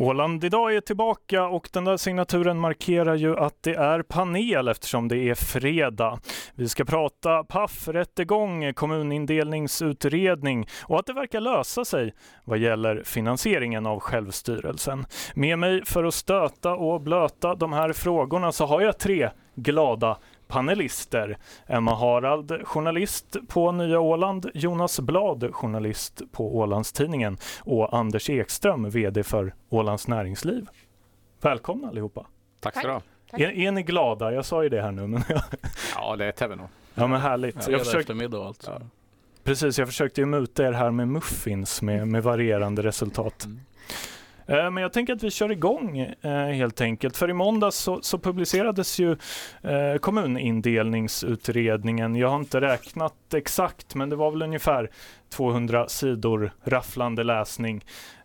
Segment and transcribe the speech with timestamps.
[0.00, 5.08] Åland idag är tillbaka och den där signaturen markerar ju att det är panel eftersom
[5.08, 6.18] det är fredag.
[6.54, 12.14] Vi ska prata PAF, rättegång, kommunindelningsutredning och att det verkar lösa sig
[12.44, 15.06] vad gäller finansieringen av självstyrelsen.
[15.34, 20.18] Med mig för att stöta och blöta de här frågorna så har jag tre glada
[20.48, 21.38] panelister.
[21.66, 29.22] Emma Harald, journalist på Nya Åland, Jonas Blad, journalist på Ålandstidningen och Anders Ekström, VD
[29.22, 30.66] för Ålands Näringsliv.
[31.40, 32.26] Välkomna allihopa!
[32.60, 33.02] Tack ska du ha!
[33.32, 34.32] Är, är ni glada?
[34.32, 35.06] Jag sa ju det här nu.
[35.06, 35.22] Men
[35.94, 36.68] ja, det är vi nog.
[36.94, 37.56] Ja, men härligt.
[37.56, 37.98] Ja, jag försökte...
[37.98, 38.70] eftermiddag alltså.
[38.70, 38.86] Ja.
[39.44, 43.44] Precis, jag försökte ju muta er här med muffins med, med varierande resultat.
[43.44, 43.60] Mm.
[44.48, 47.16] Eh, men jag tänker att vi kör igång eh, helt enkelt.
[47.16, 49.16] För i måndags så, så publicerades ju
[49.62, 52.16] eh, kommunindelningsutredningen.
[52.16, 54.90] Jag har inte räknat exakt, men det var väl ungefär
[55.30, 57.84] 200 sidor rafflande läsning.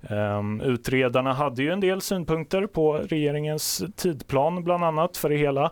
[0.10, 5.72] Um, utredarna hade ju en del synpunkter på regeringens tidplan bland annat för det hela.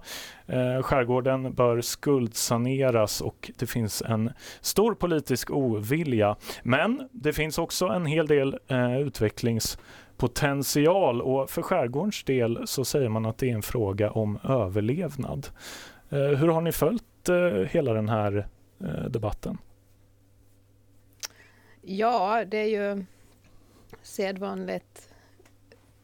[0.54, 6.36] Uh, skärgården bör skuldsaneras och det finns en stor politisk ovilja.
[6.64, 9.78] Men det finns också en hel del uh, utvecklings
[10.22, 15.48] potential och för skärgårdens del så säger man att det är en fråga om överlevnad.
[16.10, 18.48] Eh, hur har ni följt eh, hela den här
[18.80, 19.58] eh, debatten?
[21.82, 23.06] Ja, det är ju
[24.02, 25.10] sedvanligt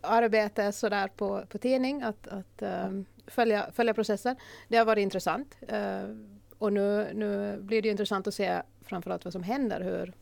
[0.01, 4.35] arbete sådär på, på tidning att, att um, följa, följa processen.
[4.67, 5.57] Det har varit intressant.
[5.73, 6.15] Uh,
[6.57, 10.13] och nu, nu blir det intressant att se framförallt vad som händer, hur,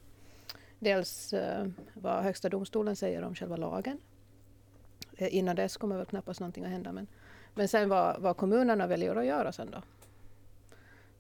[0.86, 3.97] Dels eh, vad Högsta domstolen säger om själva lagen.
[5.17, 6.92] Eh, innan dess kommer väl knappast någonting att hända.
[6.92, 7.08] Men,
[7.53, 9.81] men sen vad, vad kommunerna väljer att göra sen då.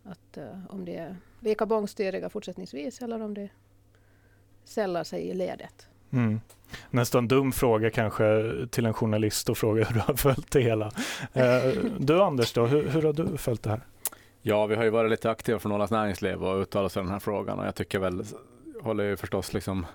[0.03, 3.49] Att, eh, om det är lika bångstyriga fortsättningsvis eller om det
[4.63, 5.87] sällar sig i ledet.
[6.11, 6.41] Mm.
[6.89, 8.25] Nästan dum fråga kanske
[8.71, 10.91] till en journalist att fråga hur du har följt det hela.
[11.33, 11.63] Eh,
[11.99, 13.81] du Anders, då, hur, hur har du följt det här?
[14.41, 17.09] Ja, vi har ju varit lite aktiva från Ålands Näringsliv och uttalat oss i den
[17.09, 18.23] här frågan och jag tycker väl
[18.85, 19.85] håller ju förstås liksom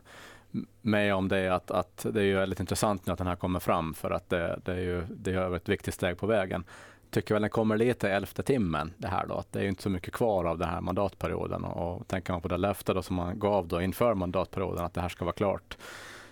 [0.83, 3.61] med om det att, att det är ju väldigt intressant nu att den här kommer
[3.61, 6.65] fram för att det, det är ju det är ett viktigt steg på vägen.
[7.11, 9.69] Tycker väl den kommer lite i elfte timmen det här då, att det är ju
[9.69, 12.95] inte så mycket kvar av den här mandatperioden och, och tänker man på det löfte
[12.95, 15.77] då som man gav då inför mandatperioden att det här ska vara klart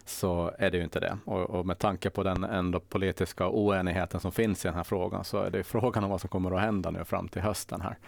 [0.05, 1.19] så är det ju inte det.
[1.25, 5.25] Och, och, med tanke på den ändå politiska oenigheten som finns i den här frågan
[5.25, 7.99] så är det frågan om vad som kommer att hända nu fram till hösten här.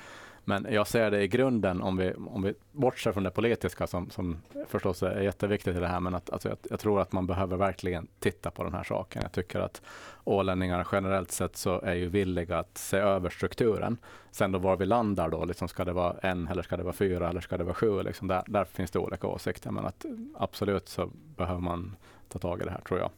[0.45, 4.11] Men jag ser det i grunden, om vi, om vi bortser från det politiska som,
[4.11, 7.27] som förstås är jätteviktigt i det här, men att, alltså jag, jag, tror att man
[7.27, 9.23] behöver verkligen titta på den här saken.
[9.23, 9.83] Jag tycker att
[10.25, 13.99] ålänningar generellt sett så är ju villiga att se över strukturen.
[14.31, 16.93] Sen då var vi landar då, liksom ska det vara en eller ska det vara
[16.93, 18.03] fyra eller ska det vara sju?
[18.03, 20.05] Liksom där, där finns det olika åsikter, men att
[20.39, 21.97] absolut så behöver man
[22.29, 23.11] ta tag i det här tror jag.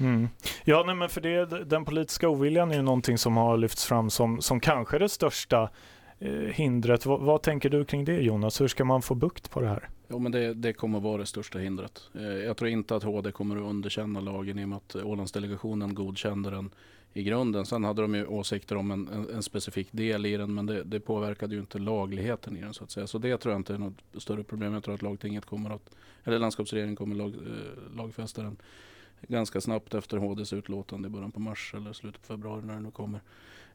[0.00, 0.28] Mm.
[0.64, 4.10] Ja, nej, men för det, den politiska oviljan är ju någonting som har lyfts fram
[4.10, 5.70] som, som kanske det största
[6.24, 7.06] Eh, hindret.
[7.06, 8.60] Vad, vad, tänker du kring det Jonas?
[8.60, 9.88] Hur ska man få bukt på det här?
[10.08, 12.02] Ja, men det, det kommer vara det största hindret.
[12.14, 15.94] Eh, jag tror inte att HD kommer att underkänna lagen i och med att Ålandsdelegationen
[15.94, 16.70] godkände den
[17.12, 17.66] i grunden.
[17.66, 20.82] Sen hade de ju åsikter om en, en, en specifik del i den men det,
[20.82, 23.06] det, påverkade ju inte lagligheten i den så att säga.
[23.06, 24.74] Så det tror jag inte är något större problem.
[24.74, 25.90] Jag tror att lagtinget kommer att,
[26.24, 28.56] eller landskapsregeringen kommer lag, eh, lagfästa den
[29.28, 32.80] ganska snabbt efter HDs utlåtande i början på mars eller slutet på februari när det
[32.80, 33.20] nu kommer.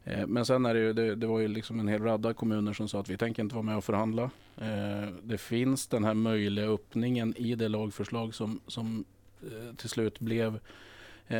[0.08, 2.72] Eh, men sen är det ju, det, det, var ju liksom en hel radda kommuner
[2.72, 4.30] som sa att vi tänker inte vara med och förhandla.
[4.56, 9.04] Eh, det finns den här möjliga öppningen i det lagförslag som, som
[9.42, 10.58] eh, till slut blev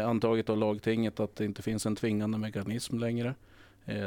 [0.05, 3.35] antaget av lagtinget att det inte finns en tvingande mekanism längre.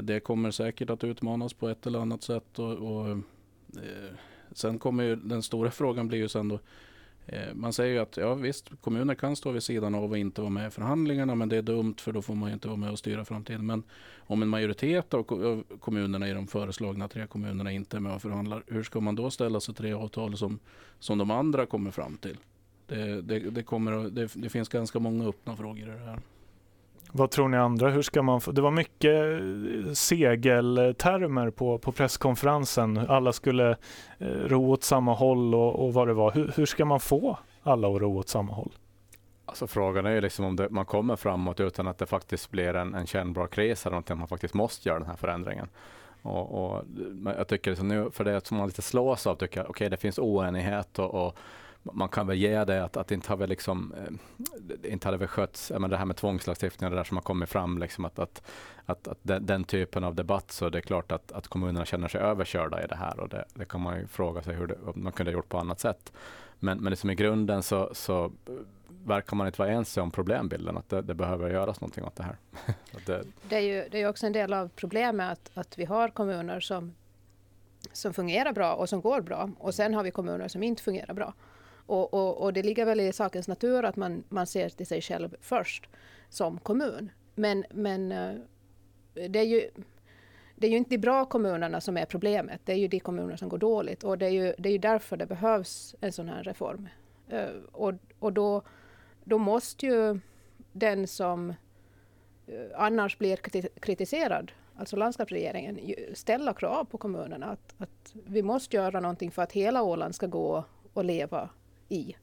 [0.03, 2.59] Det kommer säkert att utmanas på ett eller annat sätt.
[2.59, 3.17] Och, och
[4.51, 6.59] sen kommer ju, den stora frågan blir ju sen då
[7.25, 10.41] Eh, man säger ju att ja, visst, kommuner kan stå vid sidan av och inte
[10.41, 12.91] vara med i förhandlingarna, men det är dumt för då får man inte vara med
[12.91, 13.65] och styra framtiden.
[13.65, 13.83] Men
[14.19, 15.23] om en majoritet av
[15.79, 19.31] kommunerna i de föreslagna tre kommunerna inte är med och förhandlar, hur ska man då
[19.31, 20.59] ställa sig till det avtal som,
[20.99, 22.37] som de andra kommer fram till?
[22.87, 26.19] Det, det, det kommer, det, det finns ganska många öppna frågor i det här.
[27.11, 27.89] Vad tror ni andra?
[27.89, 32.97] Hur ska man få, det var mycket eh, segeltermer på, på presskonferensen.
[32.97, 33.69] Alla skulle
[34.17, 36.31] eh, ro åt samma håll och, och vad det var.
[36.31, 38.71] Hur, hur ska man få alla att ro åt samma håll?
[39.45, 42.73] Alltså frågan är ju liksom om det, man kommer framåt utan att det faktiskt blir
[42.73, 45.67] en, en kännbar kris eller någonting, man faktiskt måste göra den här förändringen.
[46.21, 46.83] Och, och
[47.37, 49.89] jag tycker liksom nu, för det som man lite slås av, tycker jag, okej okay,
[49.89, 51.37] det finns oenighet och, och
[51.83, 55.27] man kan väl ge det att, att inte har väl liksom, eh, inte hade väl
[55.27, 58.19] skötts, men det här med tvångslagstiftning och det där som har kommit fram, liksom att,
[58.19, 58.41] att,
[58.85, 62.07] att, att den, den, typen av debatt, så det är klart att, att kommunerna känner
[62.07, 64.77] sig överkörda i det här och det, det kan man ju fråga sig hur det,
[64.95, 66.13] man kunde ha gjort på annat sätt.
[66.59, 68.31] Men, men liksom i grunden så, så
[69.05, 72.23] verkar man inte vara ense om problembilden, att det, det behöver göras någonting åt det
[72.23, 72.37] här.
[73.05, 76.09] det, det, är ju det är också en del av problemet att, att vi har
[76.09, 76.95] kommuner som,
[77.91, 79.49] som fungerar bra och som går bra.
[79.57, 81.33] Och sen har vi kommuner som inte fungerar bra.
[81.91, 85.01] Och, och, och det ligger väl i sakens natur att man, man ser till sig
[85.01, 85.89] själv först
[86.29, 87.11] som kommun.
[87.35, 88.35] Men, men eh,
[89.13, 89.69] det är ju
[90.55, 93.35] det är ju inte de bra kommunerna som är problemet, det är ju de kommuner
[93.35, 94.03] som går dåligt.
[94.03, 96.89] Och det är ju, det är ju därför det behövs en sån här reform.
[97.29, 98.61] Eh, och och då,
[99.23, 100.19] då måste ju
[100.71, 101.49] den som
[102.47, 103.35] eh, annars blir
[103.79, 105.79] kritiserad, alltså landskapsregeringen,
[106.13, 110.27] ställa krav på kommunerna att, att vi måste göra någonting för att hela Åland ska
[110.27, 111.49] gå och leva
[111.91, 112.15] i.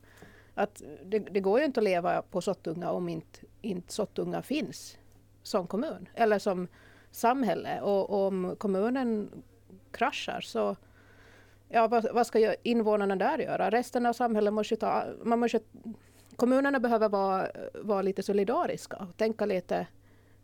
[0.55, 4.99] Att det, det går ju inte att leva på Sottunga om inte, inte Sottunga finns
[5.43, 6.69] som kommun eller som
[7.11, 7.81] samhälle.
[7.81, 9.31] Och, och om kommunen
[9.91, 10.76] kraschar så
[11.69, 13.70] ja, vad, vad, ska invånarna där göra?
[13.70, 15.05] Resten av samhället måste ta...
[15.25, 15.61] Man måste,
[16.37, 19.87] kommunerna behöver vara, vara lite solidariska och tänka lite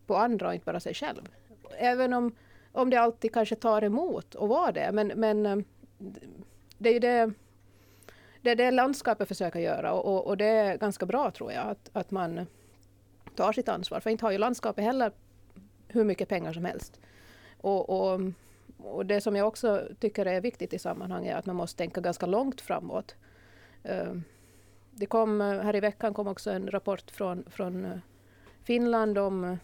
[0.07, 1.29] på andra och inte bara sig själv.
[1.79, 2.37] Även om,
[2.73, 4.91] om det alltid kanske tar emot att vara det.
[4.93, 5.57] Men, men eh,
[6.79, 7.33] det är ju det,
[8.45, 11.91] det, är det landskapet försöker göra och, och det är ganska bra tror jag att,
[11.93, 12.47] att man
[13.35, 14.01] tar sitt ansvar.
[14.01, 15.13] För inte har ju landskapet heller
[15.89, 17.01] hur mycket pengar som helst.
[17.61, 18.21] Och, och,
[18.79, 22.01] och, det som jag också tycker är viktigt i sammanhanget är att man måste tänka
[22.01, 23.15] ganska långt framåt.
[23.83, 24.23] Ehm,
[24.91, 28.01] det kom, här i veckan kom också en rapport från, från
[28.63, 29.59] Finland om,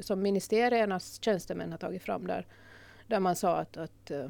[0.00, 2.46] som ministeriernas tjänstemän har tagit fram där,
[3.06, 4.28] där man sa att, att eh,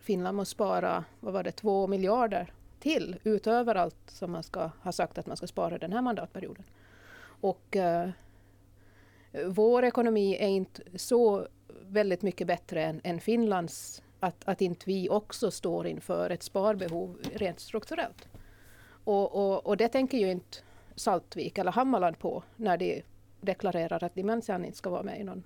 [0.00, 4.92] Finland måste spara, vad var det, två miljarder till utöver allt som man ska ha
[4.92, 6.64] sagt att man ska spara den här mandatperioden.
[7.40, 8.10] Och eh,
[9.46, 11.46] vår ekonomi är inte så
[11.82, 14.02] väldigt mycket bättre än, än Finlands.
[14.20, 18.28] Att, att inte vi också står inför ett sparbehov rent strukturellt.
[19.04, 20.58] Och, och, och det tänker ju inte
[20.94, 23.02] Saltvik eller Hammarland på när de
[23.40, 25.42] deklarerar att de minsann inte ska vara med i någon,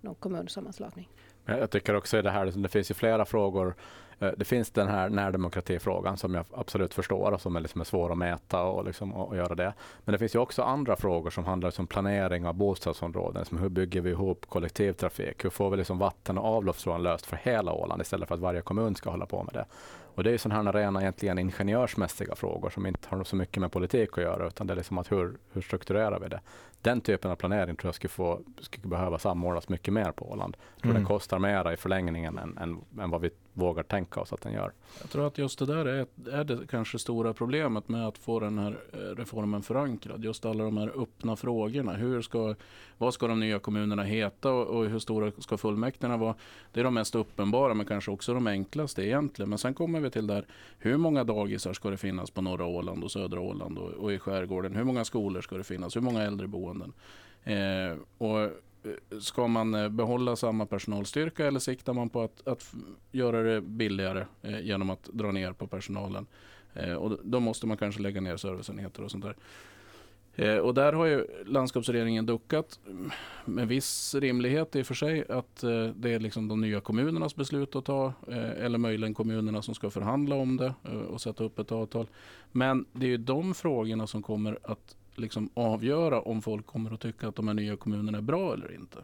[0.00, 1.08] någon kommunsammanslagning.
[1.46, 3.74] Jag tycker också i det här, det finns ju flera frågor
[4.20, 8.18] det finns den här närdemokratifrågan som jag absolut förstår och som är, liksom svår att
[8.18, 9.74] mäta och, liksom, och, och, göra det.
[10.04, 13.44] Men det finns ju också andra frågor som handlar om planering av bostadsområden.
[13.44, 15.44] Som hur bygger vi ihop kollektivtrafik?
[15.44, 18.60] Hur får vi liksom vatten och avloppsfrågan löst för hela Åland istället för att varje
[18.60, 19.64] kommun ska hålla på med det?
[20.14, 23.72] Och det är sådana här rena egentligen ingenjörsmässiga frågor som inte har så mycket med
[23.72, 26.40] politik att göra utan det är liksom att hur, hur strukturerar vi det?
[26.82, 30.56] Den typen av planering tror jag skulle, få, skulle behöva samordnas mycket mer på Åland.
[30.76, 31.02] Jag mm.
[31.02, 34.52] det kostar mera i förlängningen än, än, än vad vi vågar tänka oss att den
[34.52, 34.72] gör.
[35.00, 38.40] Jag tror att just det där är, är det kanske stora problemet med att få
[38.40, 40.24] den här eh, reformen förankrad.
[40.24, 41.92] Just alla de här öppna frågorna.
[41.92, 42.54] Hur ska,
[42.98, 46.34] vad ska de nya kommunerna heta och, och hur stora ska fullmäktige vara?
[46.72, 49.48] Det är de mest uppenbara men kanske också de enklaste egentligen.
[49.48, 50.46] Men sen kommer vi till där,
[50.78, 54.18] hur många dagisar ska det finnas på norra Åland och södra Åland och, och i
[54.18, 54.76] skärgården?
[54.76, 55.96] Hur många skolor ska det finnas?
[55.96, 56.92] Hur många äldreboenden?
[57.44, 58.50] Eh, och
[59.20, 62.74] ska man eh, behålla samma personalstyrka eller siktar man på att, att
[63.12, 66.26] göra det billigare eh, genom att dra ner på personalen?
[66.74, 69.36] Eh, och då måste man kanske lägga ner serviceenheter och sånt där.
[70.60, 73.10] Och där har ju landskapsregeringen duckat mm,
[73.44, 75.60] med viss rimlighet i och för sig att
[75.94, 78.12] det är liksom de nya kommunernas beslut att ta
[78.58, 80.74] eller möjligen kommunerna som ska förhandla om det
[81.08, 82.06] och sätta upp ett avtal.
[82.52, 87.00] Men det är ju de frågorna som kommer att liksom avgöra om folk kommer att
[87.00, 88.98] tycka att de här nya kommunerna är bra eller inte.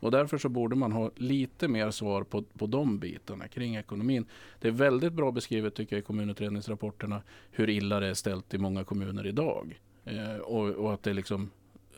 [0.00, 4.26] Och därför så borde man ha lite mer svar på, på de bitarna kring ekonomin.
[4.60, 8.58] Det är väldigt bra beskrivet tycker jag i kommunutredningsrapporterna hur illa det är ställt i
[8.58, 9.80] många kommuner idag.
[10.04, 11.50] Eh, och, och, att det liksom,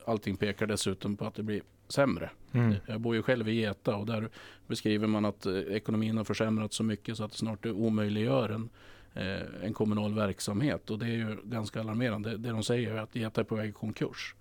[0.07, 2.31] allting pekar dessutom på att det blir sämre.
[2.53, 2.75] Mm.
[2.87, 4.29] Jag bor ju själv i Geta och där
[4.67, 8.69] beskriver man att eh, ekonomin har försämrats så mycket så att det snart omöjliggör en,
[9.19, 10.91] Eh, en kommunal verksamhet.
[10.91, 12.37] Och det är ju ganska alarmerande.
[12.37, 14.35] Det de säger är att Geta är på väg i konkurs.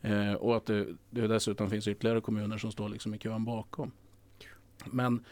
[0.00, 3.92] Eh, och att det, det dessutom finns ytterligare kommuner som står liksom i kön bakom.
[4.84, 5.24] Men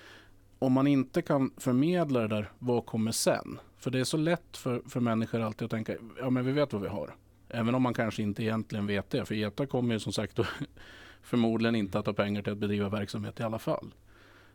[0.58, 3.58] om man inte kan förmedla det där, vad kommer sen?
[3.76, 6.72] För det är så lätt för, för människor alltid att tänka, ja men vi vet
[6.72, 7.14] vad vi har.
[7.48, 9.24] Även om man kanske inte egentligen vet det.
[9.24, 10.38] För Geta kommer ju som sagt
[11.22, 13.94] förmodligen inte att ha pengar till att bedriva verksamhet i alla fall.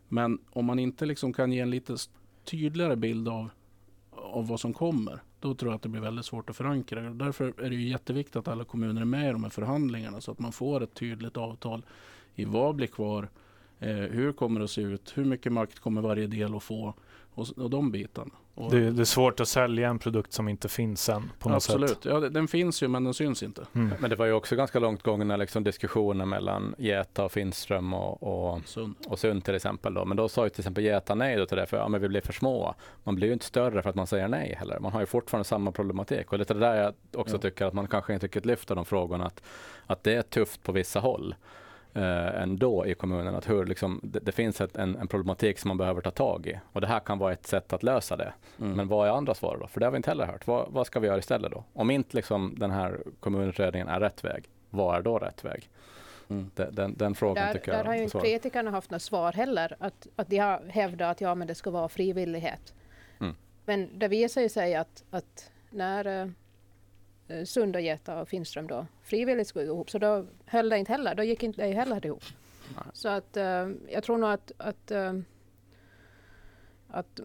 [0.08, 1.96] Men om man inte liksom kan ge en lite
[2.44, 3.50] tydligare bild av,
[4.32, 7.02] av vad som kommer, då tror jag att det blir väldigt svårt att förankra.
[7.02, 10.32] Därför är det ju jätteviktigt att alla kommuner är med i de här förhandlingarna så
[10.32, 11.86] att man får ett tydligt avtal
[12.36, 13.30] i vad blir kvar,
[13.80, 16.94] eh, hur kommer det att se ut, hur mycket makt kommer varje del att få
[17.34, 18.32] och, och de bitarna.
[18.56, 21.56] Och, Det, det är svårt att sälja en produkt som inte finns än på något
[21.56, 22.06] absolut, sätt.
[22.06, 23.66] ja, den finns ju men den syns inte.
[23.76, 23.94] Mm.
[24.00, 28.24] Men det var ju också ganska långt gångna liksom, diskussioner mellan Geta och Finström och,
[28.54, 28.96] och, Sund.
[29.08, 29.94] och Sund till exempel.
[29.94, 30.06] Då.
[30.06, 32.08] Men då sa ju till exempel Geta nej då till det, för ja, men vi
[32.08, 32.76] blir för små.
[33.04, 34.80] Man blir ju inte större för att man säger nej heller.
[34.80, 36.32] Man har ju fortfarande samma problematik.
[36.32, 37.42] Och lite det där jag också Ja.
[37.42, 39.26] tycker att man kanske inte riktigt lyfter de frågorna.
[39.26, 39.44] Att,
[39.88, 41.36] att det är tufft på vissa håll
[41.94, 43.36] eh, ändå i kommunen.
[43.36, 46.48] Att hur, liksom, det, det finns ett, en, en problematik som man behöver ta tag
[46.48, 46.60] i.
[46.74, 48.34] Och det här kan vara ett sätt att lösa det.
[48.60, 48.72] Mm.
[48.74, 49.68] Men vad är andra svar då?
[49.68, 50.48] För det har vi inte heller hört.
[50.48, 51.64] Vad, vad ska vi göra istället då?
[51.74, 55.70] Om inte liksom den här kommunutredningen är rätt väg, vad är då rätt väg?
[56.30, 56.52] Mm.
[56.56, 59.34] Den, den, den frågan Där, tycker där jag har ju inte kritikerna haft något svar
[59.34, 59.76] heller.
[59.80, 62.74] Att, att de har hävdat att ja, men det ska vara frivillighet.
[63.20, 63.36] Mm.
[63.66, 66.28] Men det visar ju sig att, att när eh,
[67.46, 70.92] Sund och Geta och Finström då frivilligt skulle gå ihop så då höll det inte
[70.92, 71.16] heller.
[71.16, 72.24] Då gick inte det heller ihop.
[72.76, 72.84] Nej.
[72.94, 75.14] Så att eh, jag tror nog att, att, eh,
[76.88, 77.20] att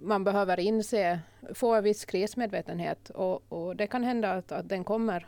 [0.00, 1.20] man behöver inse,
[1.54, 5.26] få en viss krismedvetenhet och, och det kan hända att, att den kommer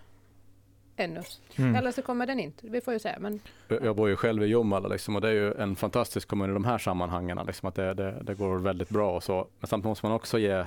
[0.97, 1.23] ännu.
[1.57, 1.75] Mm.
[1.75, 2.67] Eller så kommer den inte.
[2.69, 3.17] Vi får ju se.
[3.19, 6.29] Men Jag jag bor ju själv i Jomala liksom, och det är ju en fantastisk
[6.29, 7.39] kommun i de här sammanhangen.
[7.47, 9.49] Liksom, att det, det, det går väldigt bra och så.
[9.59, 10.65] Men samtidigt måste man också ge,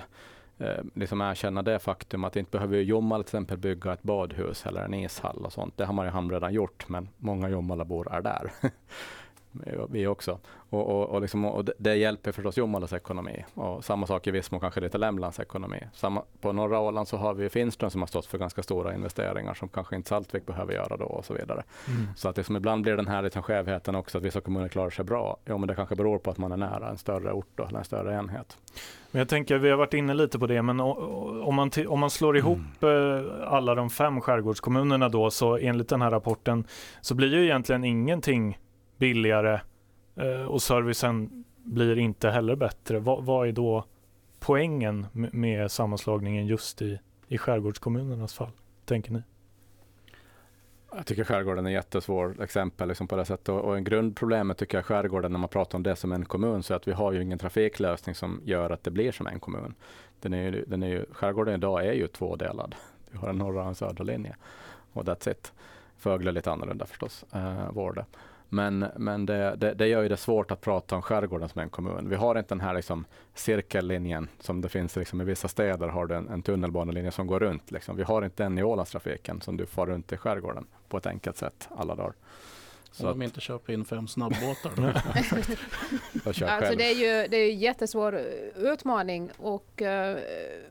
[0.58, 4.86] eh, liksom erkänna det faktum att inte behöver Jommal till exempel bygga ett badhus eller
[4.86, 5.78] en ishall och sånt.
[5.78, 8.52] Det har man ju redan gjort, men många Jommalabor är där.
[9.90, 10.40] Vi också.
[10.70, 13.46] Och, och, och, liksom, och det, det hjälper förstås Jomalas ekonomi.
[13.54, 15.80] Och samma sak i viss mån kanske lite Lämlands ekonomi.
[15.94, 19.54] Samma, på norra Åland så har vi Finström som har stått för ganska stora investeringar
[19.54, 21.64] som kanske inte Saltvik behöver göra då och så vidare.
[21.88, 22.08] Mm.
[22.16, 24.90] Så att det som ibland blir den här liksom skevheten också att vissa kommuner klarar
[24.90, 25.38] sig bra.
[25.46, 27.80] Jo, men det kanske beror på att man är nära en större ort då, eller
[27.80, 28.58] en större enhet.
[29.12, 32.10] Men jag tänker, vi har varit inne lite på det, men om man, om man
[32.10, 33.16] slår ihop Mm.
[33.16, 36.64] eh, alla de fem skärgårdskommunerna då, så enligt den här rapporten
[37.02, 38.60] så blir ju egentligen ingenting
[38.98, 39.60] billigare
[40.16, 43.00] eh, och servicen blir inte heller bättre.
[43.00, 43.86] Vad, vad är då
[44.40, 48.52] poängen med, med sammanslagningen just i, i skärgårdskommunernas fall,
[48.86, 49.22] tänker ni?
[50.96, 53.50] Jag tycker skärgården är ett jättesvårt exempel liksom på det sättet.
[53.50, 56.64] Och, och en grundproblemet tycker jag skärgården när man pratar om det som en kommun,
[56.64, 59.74] så att vi har ju ingen trafiklösning som gör att det blir som en kommun.
[60.20, 62.76] Den är ju, den är ju, skärgården idag är ju tvådelad.
[63.12, 64.36] Vi har en norra och en södra linje.
[64.94, 65.54] Och that's it.
[65.98, 68.06] Fögle är lite annorlunda förstås, eh, Vårde.
[68.54, 71.70] Men, men det, det, det gör ju det svårt att prata om skärgården som en
[71.70, 72.10] kommun.
[72.10, 75.88] Vi har inte den här liksom cirkellinjen som det finns liksom i vissa städer.
[75.88, 77.72] har du en, en tunnelbanelinje som går runt.
[77.72, 77.98] Liksom.
[77.98, 81.38] Vi har inte den i Ålandstrafiken som du får runt i skärgården på ett enkelt
[81.38, 82.14] sätt alla dagar.
[82.92, 84.72] Så Så de inte köper in fem snabbåtar.
[86.48, 90.18] Alltså det är ju det är ju en jättesvår eh, utmaning och, eh,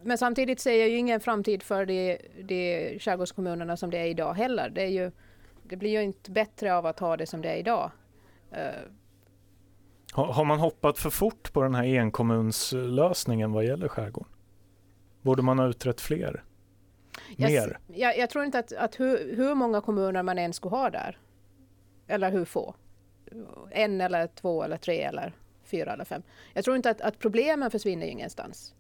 [0.03, 4.35] men samtidigt ser jag ju ingen framtid för de, de skärgårdskommunerna som det är idag
[4.35, 4.71] heller.
[4.71, 5.11] Det, är ju,
[5.73, 7.91] det blir ju inte bättre av att ha det som det är idag.
[8.51, 8.61] Eh,
[10.13, 14.33] Har, har man hoppat för fort på den här enkommunslösningen vad gäller skärgården?
[15.23, 16.45] Borde man ha utrett fler?
[17.37, 17.79] jag, Mer?
[17.87, 21.19] jag, jag tror inte att, att hur, hur många kommuner man än skulle ha där,
[22.07, 22.75] eller hur få,
[23.71, 25.33] en eller två eller tre eller
[25.65, 26.23] fyra eller fem.
[26.55, 28.75] Jag tror inte att, att problemen försvinner ingenstans.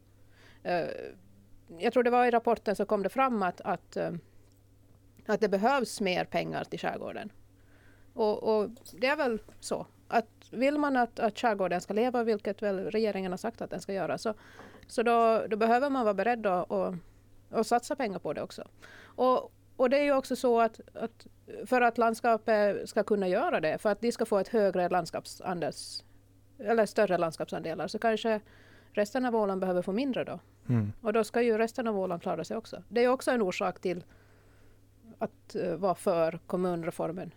[0.62, 0.86] Eh,
[1.78, 4.10] jag tror det var i rapporten så kom det fram att, att, eh,
[5.26, 7.32] att det behövs mer pengar till skärgården.
[8.14, 9.86] Och, och det är väl så.
[10.08, 13.80] Att vill man att, att skärgården ska leva, vilket väl regeringen har sagt att den
[13.80, 14.34] ska göra, så,
[14.86, 16.94] så då, då behöver man vara beredd att, att,
[17.50, 18.68] att satsa pengar på det också.
[19.02, 21.26] Och, och det är ju också så att, att
[21.66, 26.04] för att landskapet ska kunna göra det, för att de ska få ett högre landskapsandels,
[26.58, 28.40] eller större landskapsandelar, så kanske
[28.92, 30.38] resten av Åland behöver få mindre då.
[30.68, 30.92] Mm.
[31.00, 32.82] Och då ska ju resten av Åland klara sig också.
[32.88, 34.04] Det är också en orsak till
[35.22, 37.34] att eh, vara för kommunreformen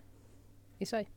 [0.77, 1.09] i sig.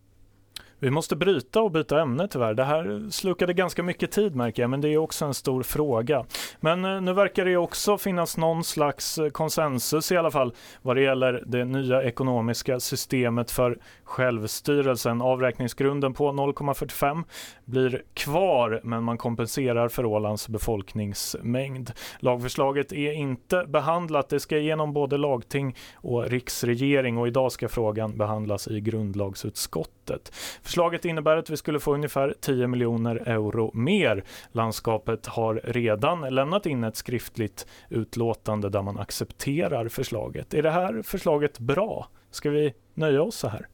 [0.81, 2.55] Vi måste bryta och byta ämne tyvärr.
[2.55, 6.25] Det här slukade ganska mycket tid märker jag, men det är också en stor fråga.
[6.61, 10.97] Men eh, nu verkar det också finnas någon slags eh, konsensus i alla fall vad
[10.97, 15.23] det gäller det nya ekonomiska systemet för självstyrelsen.
[15.23, 17.25] Avräkningsgrunden på 0,45
[17.65, 21.93] blir kvar, men man kompenserar för Ålands befolkningsmängd.
[22.19, 24.29] Lagförslaget är inte behandlat.
[24.29, 30.33] Det ska igenom både lagting och riksregering och idag ska frågan behandlas i grundlagsutskottet.
[30.69, 34.25] Förslaget innebär att vi skulle få ungefär 10 miljoner euro mer.
[34.53, 40.55] Landskapet har redan lämnat in ett skriftligt utlåtande där man accepterar förslaget.
[40.55, 42.09] Är det här förslaget bra?
[42.31, 43.69] Ska vi nöja oss så här?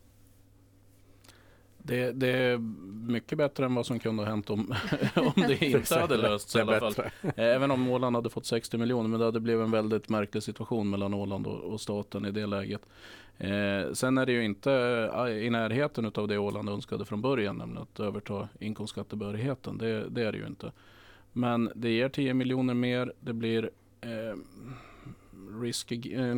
[1.87, 2.59] Det, det är
[3.09, 4.75] mycket bättre än vad som kunde ha hänt om,
[5.15, 6.95] om det inte hade löst sig i alla fall.
[7.37, 10.91] Även om Åland hade fått 60 miljoner, men det hade blivit en väldigt märklig situation
[10.91, 12.81] mellan Åland och, och staten i det läget.
[13.39, 14.73] Eh, sen är det ju inte
[15.17, 19.79] eh, i närheten av det Åland önskade från början, nämligen att överta inkomstskattebehörigheten.
[19.79, 20.73] Det, det är det ju inte.
[21.33, 23.13] Men det ger 10 miljoner mer.
[23.21, 24.39] Det blir eh,
[25.65, 26.35] risk eh,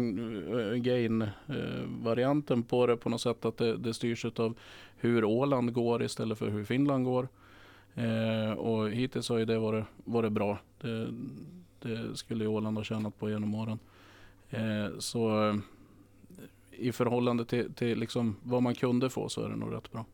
[0.76, 3.44] gain-varianten eh, på det på något sätt.
[3.44, 4.58] Att det, det styrs av
[4.96, 7.28] hur Åland går istället för hur Finland går.
[7.94, 10.58] Eh, och hittills har ju det varit, varit bra.
[10.80, 11.08] Det,
[11.80, 13.78] det skulle Åland ha tjänat på genom åren.
[14.50, 15.56] Eh, så eh,
[16.70, 20.04] i förhållande till, till liksom vad man kunde få så är det nog rätt bra.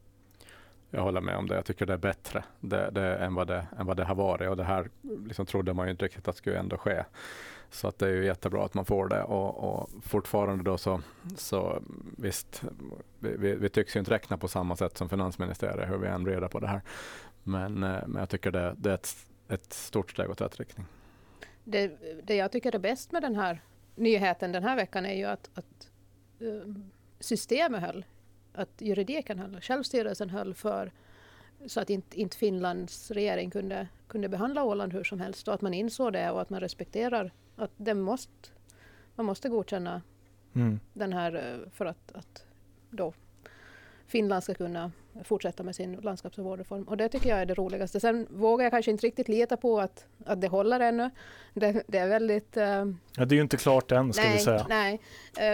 [0.94, 1.54] Jag håller med om det.
[1.54, 4.48] Jag tycker det är bättre det, det, än, vad det, än vad det har varit
[4.48, 4.90] och det här
[5.26, 7.04] liksom trodde man ju inte riktigt att skulle ändå ske.
[7.70, 11.00] Så att det är ju jättebra att man får det och, och fortfarande då så,
[11.36, 11.82] så
[12.18, 12.62] visst,
[13.18, 16.26] vi, vi, vi, tycks ju inte räkna på samma sätt som finansministeriet hur vi än
[16.26, 16.80] reda på det här.
[17.42, 19.16] Men, eh, men jag tycker det, det är ett,
[19.48, 20.86] ett stort steg åt rätt riktning.
[21.64, 23.62] Det, det jag tycker är bäst med den här
[23.94, 25.90] nyheten den här veckan är ju att, att
[26.40, 26.74] eh,
[27.20, 28.04] systemet höll.
[28.52, 30.92] Att juridiken höll, självstyrelsen höll för
[31.66, 35.60] så att inte, inte Finlands regering kunde, kunde behandla Åland hur som helst och att
[35.60, 38.48] man insåg det och att man respekterar att det måste,
[39.14, 40.02] man måste godkänna
[40.54, 40.80] mm.
[40.92, 42.46] den här eh, för att, att
[42.90, 43.12] då
[44.06, 44.92] Finland ska kunna
[45.24, 46.82] fortsätta med sin landskaps och vårdreform.
[46.82, 48.00] Och det tycker jag är det roligaste.
[48.00, 51.10] Sen vågar jag kanske inte riktigt lita på att, att det håller ännu.
[51.54, 52.56] Det, det är väldigt...
[52.56, 54.66] Uh, ja, det är ju inte klart än, ska nej, vi säga.
[54.68, 55.00] Nej,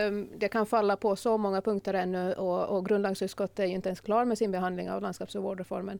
[0.08, 3.88] um, det kan falla på så många punkter ännu och, och grundlagsutskottet är ju inte
[3.88, 5.98] ens klar med sin behandling av landskaps och vårdreformen.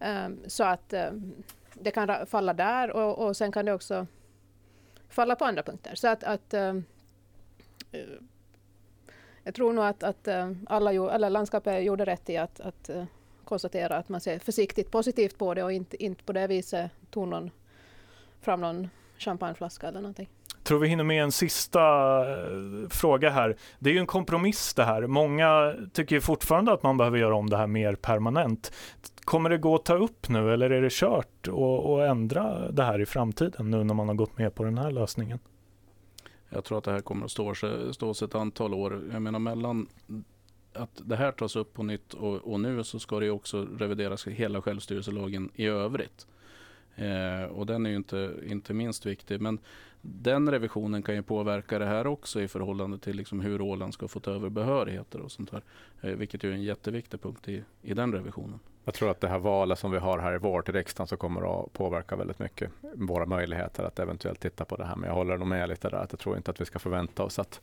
[0.00, 1.32] Um, så att um,
[1.74, 4.06] det kan falla där och, och sen kan det också
[5.08, 5.94] falla på andra punkter.
[5.94, 6.54] Så att, att
[9.44, 13.04] jag tror nog att, att eh, alla, alla landskapet gjorde rätt i att, att eh,
[13.44, 17.28] konstatera att man ser försiktigt positivt på det och inte, inte på det viset tog
[17.28, 17.50] någon,
[18.40, 20.28] fram någon champagneflaska eller någonting.
[20.62, 21.80] Tror vi hinner med en sista
[22.30, 23.56] eh, fråga här.
[23.78, 25.06] Det är ju en kompromiss det här.
[25.06, 28.72] Många tycker ju fortfarande att man behöver göra om det här mer permanent.
[29.24, 32.82] Kommer det gå att ta upp nu eller är det kört och, och ändra det
[32.82, 35.38] här i framtiden nu när man har gått med på den här lösningen?
[36.50, 39.02] Jag tror att det här kommer att stå sig, stå sig ett antal år.
[39.12, 39.88] Jag menar mellan
[40.72, 44.26] att det här tas upp på nytt och, och nu så ska det också revideras
[44.26, 46.26] hela självstyrelselagen i övrigt.
[46.94, 49.40] Eh, och den är ju inte, inte minst viktig.
[49.40, 49.58] Men
[50.02, 54.08] den revisionen kan ju påverka det här också i förhållande till liksom hur Åland ska
[54.08, 55.62] få ta över behörigheter och sånt här.
[56.00, 58.58] Eh, vilket är en jätteviktig punkt i, i den revisionen.
[58.90, 61.16] Jag tror att det här valet som vi har här i vår till riksdagen så
[61.16, 64.96] kommer att påverka väldigt mycket våra möjligheter att eventuellt titta på det här.
[64.96, 67.22] Men jag håller nog med lite där att jag tror inte att vi ska förvänta
[67.22, 67.60] oss att,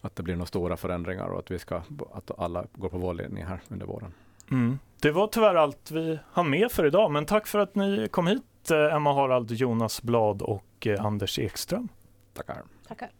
[0.00, 1.82] att det blir några stora förändringar och att, vi ska,
[2.12, 4.12] att alla går på vår linje här under våren.
[4.50, 4.78] Mm.
[5.00, 8.26] Det var tyvärr allt vi hann med för idag, men tack för att ni kom
[8.26, 11.88] hit eh, Emma Harald, Jonas Blad och eh, Anders Ekström.
[12.34, 12.62] Tackar.
[12.88, 13.10] Tackar.